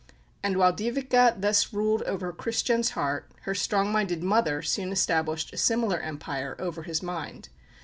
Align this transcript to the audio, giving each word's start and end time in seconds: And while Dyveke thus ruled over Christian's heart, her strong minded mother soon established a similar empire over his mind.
And 0.41 0.57
while 0.57 0.73
Dyveke 0.73 1.39
thus 1.41 1.71
ruled 1.71 2.01
over 2.07 2.33
Christian's 2.33 2.89
heart, 2.97 3.29
her 3.43 3.53
strong 3.53 3.91
minded 3.91 4.23
mother 4.23 4.63
soon 4.63 4.91
established 4.91 5.53
a 5.53 5.57
similar 5.57 5.99
empire 5.99 6.55
over 6.57 6.81
his 6.81 7.03
mind. 7.03 7.49